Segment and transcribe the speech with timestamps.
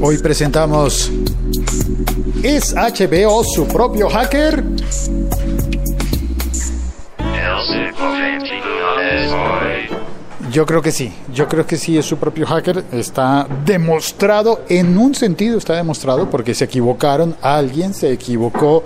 [0.00, 1.10] Hoy presentamos
[2.42, 4.62] ¿Es HBO su propio hacker?
[10.52, 14.96] Yo creo que sí, yo creo que sí es su propio hacker, está demostrado, en
[14.96, 18.84] un sentido está demostrado, porque se equivocaron, alguien se equivocó,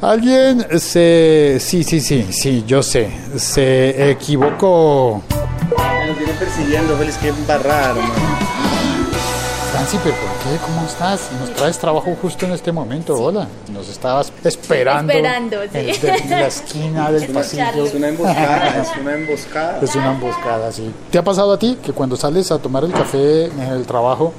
[0.00, 1.58] alguien se...
[1.60, 5.22] Sí, sí, sí, sí, yo sé, se equivocó.
[6.38, 6.96] Persiguiendo.
[9.76, 10.56] Franci, pero ¿por qué?
[10.64, 11.28] ¿Cómo estás?
[11.38, 13.14] Nos traes trabajo justo en este momento.
[13.14, 15.68] Hola, nos estabas esperando, Esperando, sí.
[15.78, 17.84] en, de- en la esquina del pasillo.
[17.84, 19.78] Es una emboscada, es una emboscada.
[19.82, 20.90] Es una emboscada, sí.
[21.10, 24.32] ¿Te ha pasado a ti que cuando sales a tomar el café en el trabajo,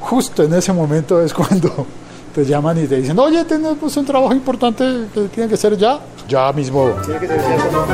[0.00, 1.86] justo en ese momento es cuando
[2.34, 5.98] te llaman y te dicen, oye, tenemos un trabajo importante que tiene que ser ya?
[6.26, 6.88] Ya mismo.
[7.04, 7.86] Tiene que ser cierto,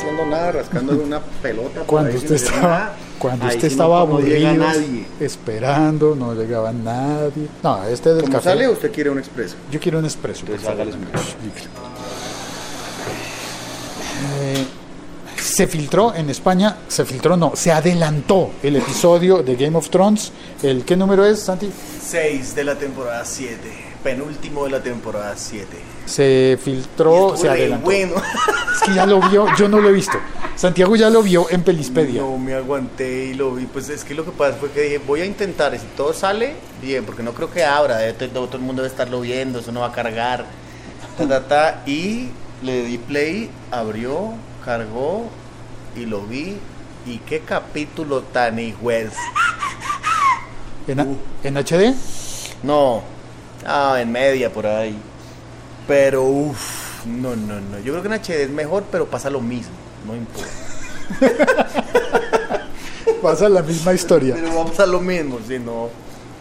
[0.00, 1.82] haciendo nada, rascando una pelota.
[1.86, 5.06] Cuando usted estaba, cuando usted estaba aburrido, nadie.
[5.20, 7.48] esperando, no llegaba nadie.
[7.62, 8.44] No, este del ¿Cómo café.
[8.50, 9.56] sale o usted quiere un expreso?
[9.70, 10.44] Yo quiero un expreso.
[10.46, 10.94] Entonces
[14.40, 14.64] Eh,
[15.36, 20.32] se filtró en España, se filtró no, se adelantó el episodio de Game of Thrones.
[20.62, 21.70] ¿El qué número es, Santi?
[22.02, 23.58] 6 de la temporada 7.
[24.02, 25.66] Penúltimo de la temporada 7.
[26.06, 27.84] Se filtró, se adelantó.
[27.84, 28.14] bueno.
[28.74, 30.16] Es que ya lo vio, yo no lo he visto.
[30.56, 32.22] Santiago ya lo vio en Pelispedia.
[32.22, 33.66] No me aguanté y lo vi.
[33.66, 35.78] Pues es que lo que pasa fue que dije, voy a intentar.
[35.78, 37.98] Si todo sale, bien, porque no creo que abra.
[37.98, 40.46] debe- todo, todo el mundo debe estarlo viendo, eso no va a cargar.
[41.18, 42.28] Ta, ta, ta, y
[42.62, 44.32] le di play, abrió,
[44.64, 45.28] cargó
[45.94, 46.56] y lo vi.
[47.06, 49.12] Y qué capítulo tan hijuez.
[50.86, 51.94] ¿En, en HD?
[52.62, 53.02] No,
[53.66, 54.96] ah, en media por ahí.
[55.86, 57.78] Pero uff, no, no, no.
[57.80, 59.72] Yo creo que en HD es mejor, pero pasa lo mismo.
[60.06, 60.48] No importa.
[63.22, 64.34] Pasa la misma historia.
[64.34, 65.88] Pero va a pasar lo mismo, si no.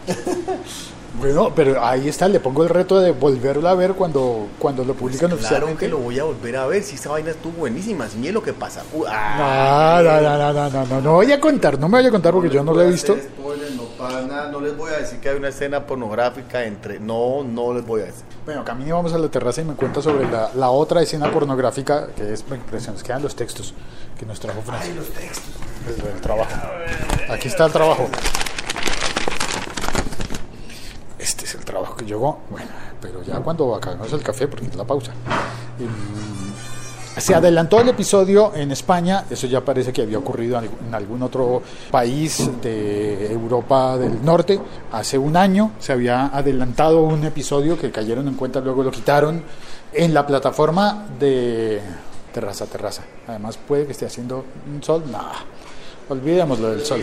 [1.19, 4.93] Bueno, pero ahí está, le pongo el reto de volverlo a ver cuando, cuando lo
[4.93, 5.79] publican Claro oficialmente.
[5.85, 6.81] que lo voy a volver a ver.
[6.83, 8.07] Si esa vaina estuvo buenísima.
[8.07, 8.83] Si es lo que pasa.
[8.93, 12.07] No, ah, no, no, no, no, no, no, no voy a contar, no me voy
[12.07, 13.15] a contar porque yo no lo he visto.
[13.17, 14.49] Spoiler, no pasa nada.
[14.51, 16.99] No les voy a decir que hay una escena pornográfica entre.
[16.99, 18.23] No, no les voy a decir.
[18.45, 22.07] Bueno, camine vamos a la terraza y me cuenta sobre la, la otra escena pornográfica
[22.15, 23.03] que es impresionante.
[23.05, 23.73] Quedan los textos
[24.17, 24.93] que nos trajo Francia.
[24.95, 25.43] los textos.
[25.87, 26.51] El, el trabajo.
[27.29, 28.07] Aquí está el trabajo.
[31.17, 32.39] Este es el trabajo que llegó.
[32.49, 32.67] Bueno,
[33.01, 35.11] pero ya cuando acabemos el café, porque es la pausa.
[35.79, 35.87] Em,
[37.17, 41.61] Se adelantó el episodio en España, eso ya parece que había ocurrido en algún- otro
[41.91, 44.57] país de Europa del Norte.
[44.93, 49.43] Hace un año se había adelantado un episodio que cayeron en cuenta, luego lo quitaron
[49.91, 51.81] en la plataforma de
[52.33, 53.01] Terraza Terraza.
[53.27, 55.33] Además puede que esté haciendo un sol, nada.
[56.07, 57.01] Olvidemos lo del sol.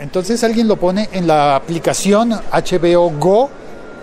[0.00, 3.50] Entonces alguien lo pone en la aplicación HBO Go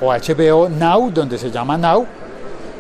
[0.02, 2.06] o HBO Now, donde se llama Now,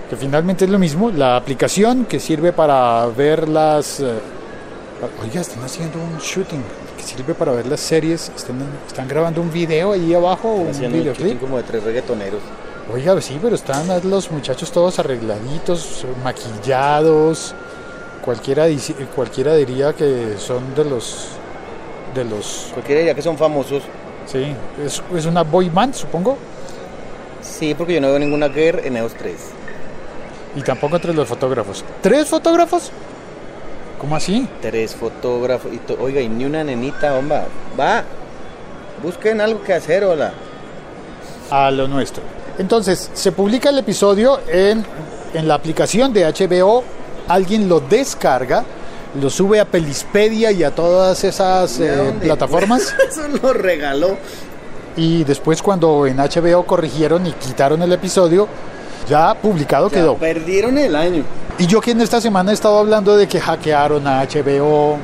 [0.09, 4.01] que finalmente es lo mismo, la aplicación que sirve para ver las...
[4.01, 4.19] eh,
[5.23, 6.61] oiga, están haciendo un shooting,
[6.97, 10.97] que sirve para ver las series, están, están grabando un video ahí abajo, un Haciendo
[10.97, 11.39] un videoclip.
[11.39, 12.41] como de tres reggaetoneros.
[12.93, 17.55] Oiga, sí, pero están los muchachos todos arregladitos, maquillados.
[18.23, 18.65] Cualquiera,
[19.15, 21.29] cualquiera diría que son de los...
[22.15, 22.69] De los...
[22.73, 23.83] Cualquiera diría que son famosos.
[24.25, 26.37] Sí, es, es una boy band, supongo.
[27.41, 29.35] Sí, porque yo no veo ninguna guerra en esos tres.
[30.55, 31.83] Y tampoco entre los fotógrafos.
[32.01, 32.91] ¿Tres fotógrafos?
[33.99, 34.47] ¿Cómo así?
[34.61, 35.71] Tres fotógrafos.
[35.73, 37.41] Y Oiga, y ni una nenita, hombre.
[37.79, 38.03] Va.
[39.03, 40.33] Busquen algo que hacer, hola.
[41.51, 42.23] A lo nuestro.
[42.57, 44.85] Entonces, se publica el episodio en,
[45.33, 46.83] en la aplicación de HBO.
[47.27, 48.63] Alguien lo descarga,
[49.21, 52.93] lo sube a Pelispedia y a todas esas ¿De eh, plataformas.
[53.09, 54.17] Eso lo regaló.
[54.97, 58.47] Y después cuando en HBO corrigieron y quitaron el episodio,
[59.09, 60.15] ya publicado Ya quedó.
[60.15, 61.23] Perdieron el año.
[61.57, 64.97] Y yo que en esta semana he estado hablando de que hackearon a HBO,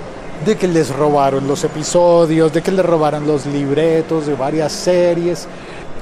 [0.45, 5.47] de que les robaron los episodios, de que les robaron los libretos de varias series.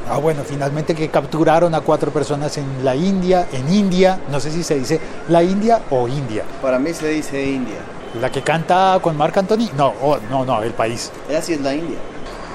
[0.10, 4.50] Ah, bueno, finalmente que capturaron a cuatro personas en la India, en India, no sé
[4.50, 6.44] si se dice la India o India.
[6.64, 7.78] Para mí se dice India.
[8.20, 11.12] La que canta con Marc Anthony, no, oh, no, no, el país.
[11.30, 11.98] Ella sí es la India.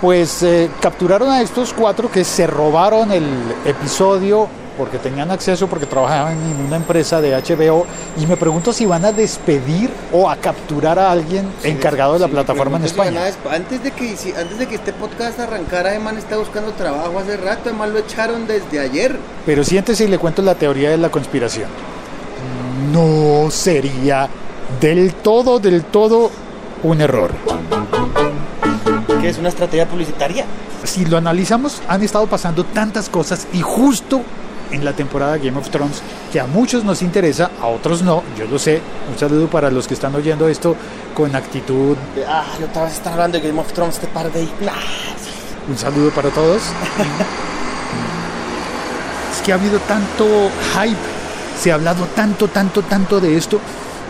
[0.00, 3.24] Pues eh, capturaron a estos cuatro que se robaron el
[3.64, 7.86] episodio porque tenían acceso, porque trabajaban en una empresa de HBO
[8.20, 12.26] y me pregunto si van a despedir o a capturar a alguien encargado de la
[12.26, 13.20] Sí, plataforma en si España.
[13.24, 17.16] a Antes de, que, si- antes de que este podcast arrancara, Eman está buscando trabajo
[17.20, 17.60] hace rato.
[17.66, 19.16] Además lo echaron desde ayer.
[19.46, 21.68] Pero siéntese y le cuento la teoría de la conspiración.
[22.92, 24.28] No sería
[24.80, 26.30] del todo, del todo
[26.82, 27.30] un error.
[29.20, 30.44] ¿Qué es una estrategia publicitaria?
[30.84, 34.22] Si lo analizamos, han estado pasando tantas cosas y justo
[34.70, 38.46] en la temporada Game of Thrones que a muchos nos interesa, a otros no, yo
[38.46, 38.80] lo sé.
[39.10, 40.76] Un saludo para los que están oyendo esto
[41.14, 41.96] con actitud.
[42.28, 44.46] Ah, yo otra vez están hablando de Game of Thrones, este par de...
[45.68, 46.60] Un saludo para todos.
[49.32, 50.96] es que ha habido tanto hype,
[51.58, 53.60] se ha hablado tanto, tanto, tanto de esto.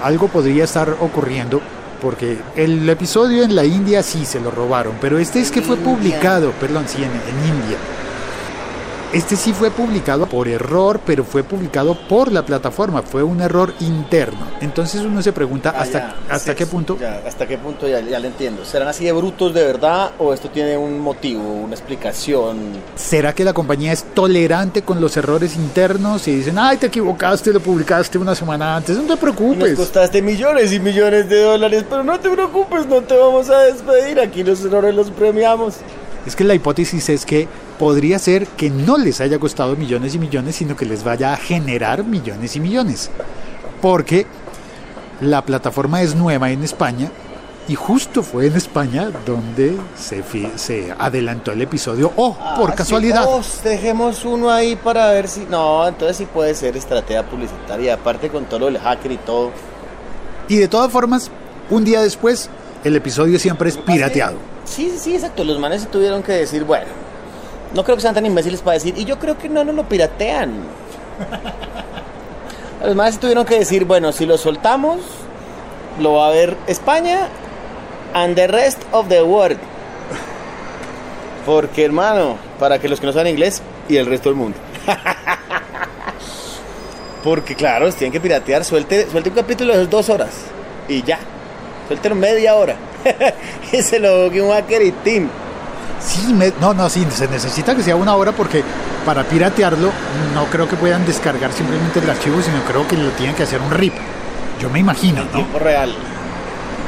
[0.05, 1.63] Algo podría estar ocurriendo
[2.03, 5.77] porque el episodio en la India sí se lo robaron, pero este es que fue
[5.77, 7.79] publicado, perdón, sí, en, en India.
[9.13, 13.73] Este sí fue publicado por error, pero fue publicado por la plataforma, fue un error
[13.79, 14.41] interno.
[14.61, 16.99] Entonces uno se pregunta Ah, hasta, ya, hasta sí, qué punto.
[17.01, 18.65] ya, hasta qué punto ya, ya lo entiendo.
[18.65, 22.57] ¿Serán así de brutos de verdad o esto tiene un motivo, una explicación?
[22.97, 27.53] ¿Será que la compañía es tolerante con los errores internos y dicen, ay, te equivocaste,
[27.53, 28.97] lo publicaste una semana antes?
[28.97, 29.77] No te Nos preocupes.
[29.77, 34.19] costaste millones y millones de dólares, pero no te preocupes, no te vamos a despedir.
[34.19, 35.75] Aquí los errores los premiamos.
[36.27, 37.47] Es que la hipótesis es que
[37.79, 41.37] podría ser que no les haya costado millones y millones, sino que les vaya a
[41.37, 43.11] generar millones y millones.
[43.81, 44.27] Porque
[45.21, 47.11] la plataforma es nueva en España
[47.67, 50.23] y justo fue en España donde se,
[50.57, 52.13] se adelantó el episodio.
[52.17, 53.25] Oh, por Ah, casualidad.
[53.25, 53.29] sí,
[53.65, 55.47] oh, dejemos uno ahí para ver si.
[55.51, 57.95] No, entonces sí puede ser estrategia publicitaria.
[57.95, 59.51] Aparte con todo del hacker y todo.
[60.49, 61.31] Y de todas formas,
[61.71, 62.51] un día después,
[62.85, 64.37] el episodio siempre es pirateado.
[64.65, 65.43] Sí, sí, sí, exacto.
[65.45, 66.87] Los manes tuvieron que decir, bueno,
[67.75, 69.89] no creo que sean tan imbéciles para decir, y yo creo que no nos lo
[69.89, 70.53] piratean.
[72.85, 75.01] Los sí tuvieron que decir, bueno, si lo soltamos,
[76.01, 77.29] lo va a ver España
[78.13, 79.59] and the rest of the world.
[81.47, 84.57] Porque, hermano, para que los que no saben inglés y el resto del mundo.
[87.25, 88.65] Porque, claro, tienen que piratear.
[88.65, 90.31] Suelte, suelte un capítulo de dos horas
[90.89, 91.19] y ya.
[91.89, 92.77] Suéltelo media hora.
[93.73, 95.29] y se lo un hacker y team.
[96.07, 98.63] Sí, me- no, no, sí, se necesita que sea una hora porque
[99.07, 99.91] para piratearlo
[100.35, 103.61] no creo que puedan descargar simplemente el archivo, sino creo que lo tienen que hacer
[103.61, 103.95] un RIP.
[104.61, 105.31] Yo me imagino, ¿no?
[105.31, 105.95] tiempo real.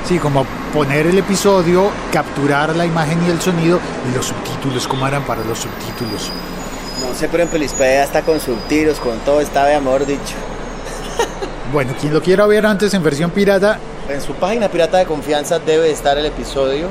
[0.06, 3.80] Sí, como poner el episodio, capturar la imagen y el sonido
[4.10, 6.30] y los subtítulos, ¿cómo harán para los subtítulos?
[7.00, 10.34] No sé, pero en Pelispedia está con subtiros, con todo, está de amor dicho.
[11.72, 13.78] Bueno, quien lo quiera ver antes en versión pirata,
[14.08, 16.86] En su página pirata de confianza debe estar el episodio.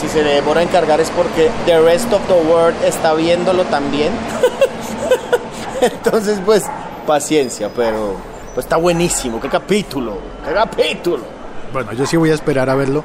[0.00, 3.64] Si se le demora en cargar es porque the rest of the world está viéndolo
[3.64, 4.12] también.
[5.80, 6.64] Entonces, pues,
[7.06, 8.14] paciencia, pero
[8.54, 9.40] pues está buenísimo.
[9.40, 10.18] ¡Qué capítulo!
[10.44, 11.38] ¡Qué capítulo!
[11.72, 13.04] bueno, yo sí voy a esperar a verlo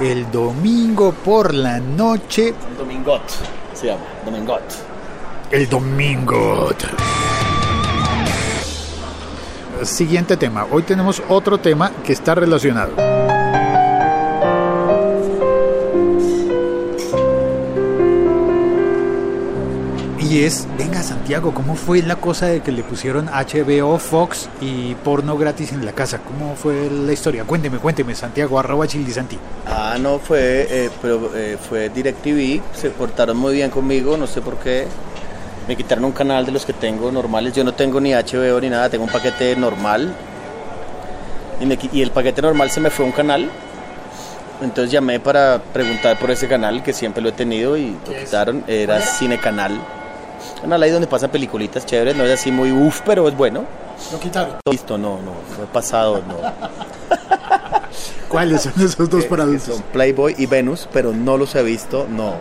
[0.00, 2.54] el domingo por la noche.
[2.78, 3.22] Domingot
[3.74, 4.62] se llama, Domingot.
[5.50, 6.70] El domingo.
[9.82, 10.66] Siguiente tema.
[10.70, 12.92] Hoy tenemos otro tema que está relacionado.
[20.28, 24.94] Y es, venga Santiago, ¿cómo fue la cosa de que le pusieron HBO, Fox y
[24.96, 26.18] porno gratis en la casa?
[26.18, 27.44] ¿Cómo fue la historia?
[27.44, 29.38] Cuénteme, cuénteme, Santiago, arroba chilisanti.
[29.66, 34.40] Ah, no, fue, eh, pero, eh, fue DirecTV, se portaron muy bien conmigo, no sé
[34.40, 34.88] por qué.
[35.68, 38.68] Me quitaron un canal de los que tengo normales, yo no tengo ni HBO ni
[38.68, 40.12] nada, tengo un paquete normal.
[41.60, 43.48] Y, me y el paquete normal se me fue a un canal.
[44.60, 48.64] Entonces llamé para preguntar por ese canal que siempre lo he tenido y lo quitaron.
[48.66, 49.78] Era Cine Canal.
[50.60, 53.64] Canal ahí donde pasan peliculitas chéveres, no es así muy uff, pero es bueno.
[54.12, 54.56] Lo quitaron.
[54.70, 56.36] Listo, no, no, no he pasado, no.
[58.28, 59.76] ¿Cuáles son esos dos para adultos?
[59.76, 62.34] son Playboy y Venus, pero no los he visto, no.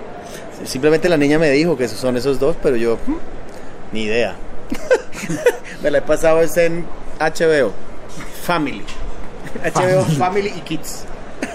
[0.65, 3.17] Simplemente la niña me dijo que esos son esos dos, pero yo hmm,
[3.91, 4.35] ni idea.
[5.83, 6.85] me la he pasado es en
[7.19, 7.71] HBO,
[8.43, 8.83] Family.
[9.63, 10.15] HBO Family.
[10.15, 11.05] Family y Kids.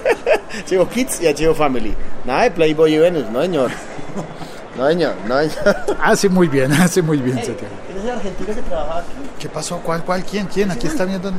[0.70, 1.94] HBO Kids y HBO Family.
[2.24, 3.70] Nada de Playboy y Venus, no señor.
[4.76, 5.96] No señor, no señor.
[6.02, 7.74] Hace muy bien, hace muy bien, Santiago.
[7.86, 9.08] ¿Quién es el argentino que trabaja aquí?
[9.38, 9.78] ¿Qué pasó?
[9.78, 10.24] ¿Cuál, cuál?
[10.24, 10.46] ¿Quién?
[10.46, 10.70] ¿Quién?
[10.70, 11.28] Aquí está viendo.
[11.28, 11.34] el-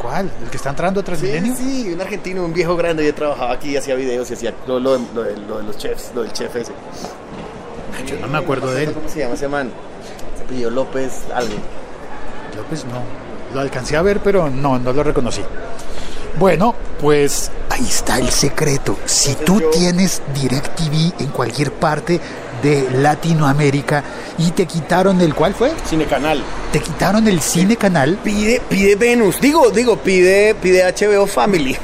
[0.00, 0.30] ¿Cuál?
[0.42, 1.56] ¿El que está entrando a Sí, Transmilenio?
[1.56, 4.78] sí, un argentino, un viejo grande, yo trabajaba aquí y hacía videos y hacía lo,
[4.78, 6.72] lo, lo de, lo de los chefs, lo del chef ese.
[8.06, 8.92] Yo no me acuerdo de él.
[8.92, 9.70] ¿Cómo se llama ese man?
[10.38, 11.54] Se pidió López algo.
[12.56, 13.54] López no.
[13.54, 15.40] Lo alcancé a ver, pero no, no lo reconocí.
[16.38, 18.98] Bueno, pues ahí está el secreto.
[19.04, 22.20] Si tú tienes DirecTV en cualquier parte
[22.62, 24.02] de Latinoamérica
[24.38, 25.72] y te quitaron el cuál fue?
[25.88, 26.42] Cine Canal.
[26.72, 29.40] Te quitaron el cine canal, Pide, pide Venus.
[29.40, 31.76] Digo, digo, pide, pide HBO Family.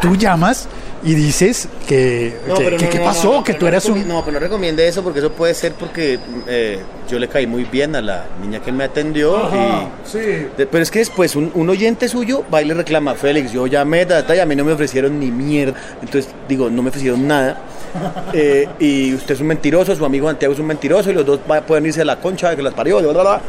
[0.00, 0.68] tú llamas
[1.04, 4.08] y dices que, No, que- pero que no, qué no, pasó, que tú eras un...
[4.08, 6.18] No, pero no recomiende eso porque eso puede ser porque
[6.48, 6.78] eh,
[7.10, 9.36] yo le caí muy bien a la niña que me atendió.
[9.54, 10.18] y, sí.
[10.56, 13.66] de- pero es que después un, un oyente suyo va y le reclama, Félix, yo
[13.66, 15.74] llamé, data, y a mí no me ofrecieron ni mierda.
[16.02, 17.58] Entonces digo, no me ofrecieron nada.
[18.32, 21.38] Eh, y usted es un mentiroso, su amigo Santiago es un mentiroso, y los dos
[21.64, 22.98] pueden irse a la concha de que las parió.
[22.98, 23.40] bla, bla, bla.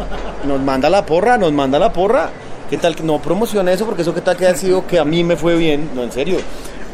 [0.46, 2.28] Nos manda la porra, nos manda la porra.
[2.68, 2.94] ¿Qué tal?
[2.94, 5.36] que No promocione eso porque eso que tal que ha sido que a mí me
[5.36, 5.88] fue bien.
[5.94, 6.36] No, en serio.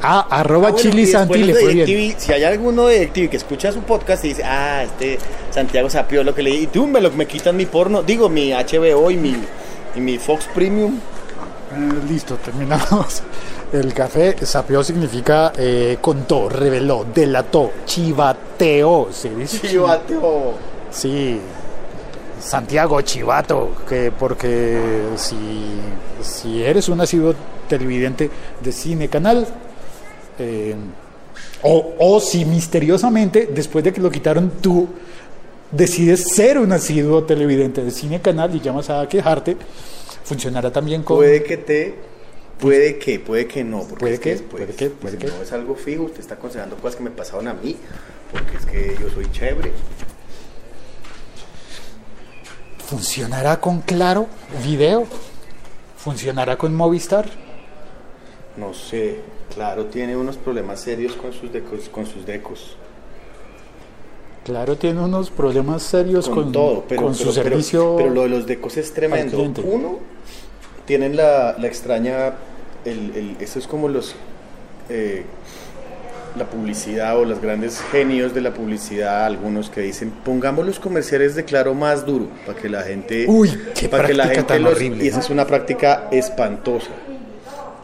[0.02, 2.14] Ah, arroba Ah, bueno, Chili Santi le fue bien.
[2.18, 5.18] Si hay alguno de DirecTV que escucha su podcast y dice, ah, este
[5.50, 8.52] Santiago sapió lo que leí, y tú me, lo, me quitan mi porno, digo, mi
[8.52, 9.36] HBO y mi,
[9.94, 10.96] y mi Fox Premium.
[10.96, 13.22] Eh, listo, terminamos.
[13.72, 19.08] El café sapió significa eh, contó, reveló, delató, chivateó.
[19.12, 19.68] ¿se dice?
[19.68, 20.54] Chivateo.
[20.90, 21.38] Sí,
[22.40, 24.80] Santiago Chivato, que porque
[25.16, 25.36] si,
[26.20, 27.34] si eres un asiduo
[27.68, 28.28] televidente
[28.60, 29.46] de Cine Canal,
[30.40, 30.74] eh,
[31.62, 34.88] o, o si misteriosamente, después de que lo quitaron, tú
[35.70, 39.56] decides ser un asiduo televidente de Cine Canal y llamas a quejarte,
[40.24, 41.18] funcionará también con...
[41.18, 41.94] Puede que te,
[42.58, 43.80] puede que, puede que no.
[43.80, 45.26] Porque Puede es que, después, puede que, puede si que.
[45.28, 47.76] No es algo fijo, usted está aconsejando cosas que me pasaron a mí,
[48.32, 49.72] porque es que yo soy chévere.
[52.86, 54.26] ¿Funcionará con Claro
[54.64, 55.06] Video?
[55.96, 57.26] ¿Funcionará con Movistar?
[58.56, 59.20] No sé,
[59.54, 61.88] claro, tiene unos problemas serios con sus decos.
[61.88, 62.76] Con sus decos.
[64.44, 67.96] Claro, tiene unos problemas serios con, con, todo, pero, con pero- su pero- servicio.
[67.96, 69.40] Pero, lo de los decos es tremendo.
[69.64, 69.98] Uno,
[70.86, 72.34] tienen la, la extraña,
[72.84, 74.14] el, el- eso es como los,
[74.88, 75.24] eh,
[76.36, 81.34] la publicidad o los grandes genios de la publicidad, algunos que dicen, pongamos los comerciales
[81.34, 84.62] de Claro más duro, para que la gente, Uy, qué para que la gente tan
[84.62, 85.22] los- horrible, y esa ¿no?
[85.24, 86.90] es una práctica espantosa.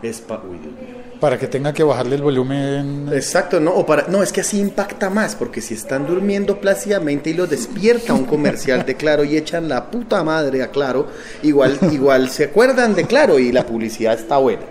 [0.02, 0.96] Uy, Dios mío.
[1.20, 3.08] Para que tenga que bajarle el volumen.
[3.12, 7.30] Exacto, no, o para, no, es que así impacta más, porque si están durmiendo plácidamente
[7.30, 11.06] y los despierta un comercial de Claro y echan la puta madre a Claro,
[11.42, 14.62] igual, igual se acuerdan de Claro y la publicidad está buena.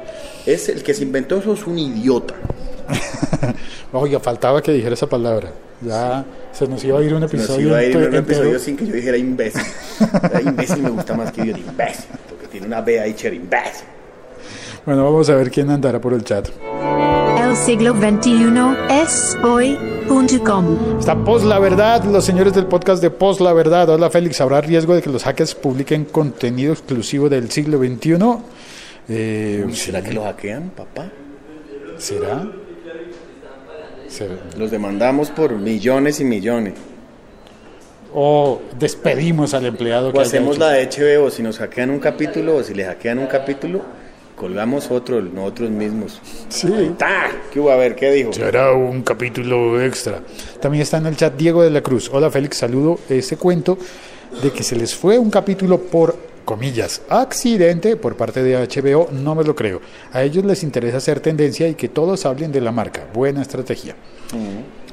[0.45, 2.35] Es el que se inventó eso es un idiota.
[3.91, 5.51] Oiga, faltaba que dijera esa palabra.
[5.81, 8.43] Ya se nos iba a ir un Nos episodio, iba a ir ente- un episodio
[8.51, 8.59] entero.
[8.63, 9.61] sin que yo dijera imbécil.
[10.45, 13.85] Imbécil me gusta más que idiota, imbécil, porque tiene una B ahí, chévere, imbécil.
[14.85, 16.47] Bueno, vamos a ver quién andará por el chat.
[17.39, 18.33] El siglo XXI
[19.01, 20.99] es hoy.com.
[20.99, 23.89] Está Post La Verdad, los señores del podcast de Post La Verdad.
[23.89, 28.17] Hola Félix, ¿habrá riesgo de que los hackers publiquen contenido exclusivo del siglo XXI?
[29.09, 31.09] Eh, ¿Será que lo hackean, papá?
[31.97, 32.47] ¿Será?
[34.07, 34.35] ¿Será?
[34.55, 36.75] Los demandamos por millones y millones.
[38.13, 41.99] O despedimos al empleado que O haya hacemos la de HBO, si nos hackean un
[41.99, 43.81] capítulo o si le hackean un capítulo,
[44.35, 46.21] colgamos otro, nosotros mismos.
[46.49, 46.93] Sí.
[46.97, 47.31] ¡Ta!
[47.51, 47.71] ¿Qué hubo?
[47.71, 48.33] A ver, ¿qué dijo?
[48.33, 50.21] Será un capítulo extra.
[50.61, 52.09] También está en el chat Diego de la Cruz.
[52.11, 53.77] Hola Félix, saludo este cuento
[54.41, 59.35] de que se les fue un capítulo por comillas accidente por parte de HBO, no
[59.35, 59.81] me lo creo.
[60.13, 63.07] A ellos les interesa hacer tendencia y que todos hablen de la marca.
[63.13, 63.95] Buena estrategia.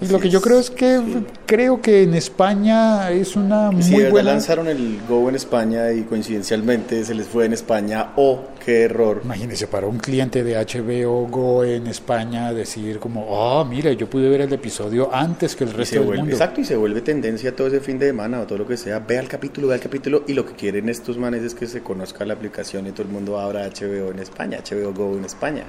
[0.02, 1.00] Y lo que yo creo es que
[1.46, 6.02] creo que en España es una muy verdad buena lanzaron el Go en España y
[6.02, 9.20] coincidencialmente se les fue en España, ¡oh, qué error!
[9.24, 14.28] Imagínese para un cliente de HBO Go en España decir como, oh, mire, yo pude
[14.28, 16.34] ver el episodio antes que el resto del vuelve, mundo.
[16.34, 18.98] exacto, y se vuelve tendencia todo ese fin de semana o todo lo que sea.
[18.98, 20.24] Ve al capítulo, ve al capítulo.
[20.26, 23.12] Y lo que quieren estos manes es que se conozca la aplicación y todo el
[23.12, 25.64] mundo abra HBO en España, HBO Go en España.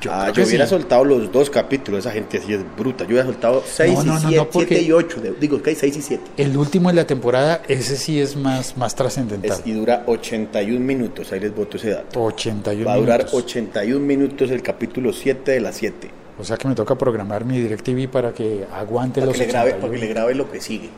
[0.00, 0.70] Yo ah, yo hubiera sí.
[0.70, 3.04] soltado los dos capítulos, esa gente así es bruta.
[3.04, 5.22] Yo hubiera soltado 6 No, no, y no, 7, no, y 8.
[5.40, 6.24] Digo que hay 6 y 7.
[6.36, 9.60] El último de la temporada, ese sí es más, más trascendental.
[9.64, 12.22] y dura 81 minutos, ahí les voto ese dato.
[12.22, 13.44] 81 Va a durar minutos.
[13.44, 16.10] 81 minutos el capítulo 7 de las 7.
[16.38, 19.52] O sea que me toca programar mi DirecTV para que aguante Para los que, le
[19.52, 20.88] grabe, 81, para que le grabe lo que sigue.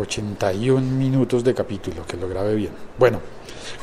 [0.00, 2.70] 81 minutos de capítulo, que lo grabe bien.
[2.98, 3.20] Bueno,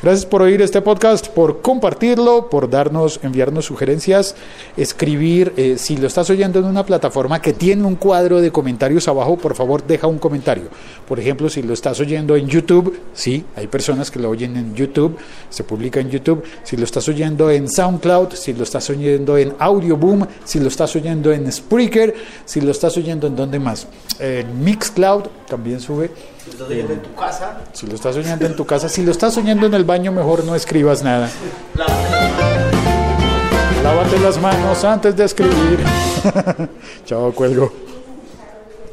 [0.02, 4.34] gracias por oír este podcast, por compartirlo, por darnos, enviarnos sugerencias,
[4.76, 5.52] escribir.
[5.56, 9.36] eh, si lo estás oyendo en una plataforma que tiene un cuadro de comentarios abajo,
[9.36, 10.68] por favor deja un comentario.
[11.06, 14.74] Por ejemplo, si lo estás oyendo en YouTube, sí, hay personas que lo oyen en
[14.74, 15.16] YouTube,
[15.50, 16.44] se publica en YouTube.
[16.62, 20.94] Si lo estás oyendo en SoundCloud, si lo estás oyendo en Audioboom, si lo estás
[20.96, 23.86] oyendo en Spreaker, si lo estás oyendo en donde más,
[24.18, 26.10] en Mixcloud también sube.
[26.70, 29.74] en tu casa, Si lo estás soñando en tu casa, si lo estás soñando en
[29.74, 31.28] el baño, mejor no escribas nada.
[33.82, 35.78] Lávate las manos antes de escribir.
[37.06, 37.72] Chao, cuelgo.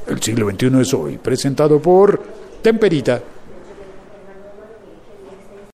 [0.08, 2.22] El siglo XXI es hoy, presentado por
[2.62, 3.22] Temperita.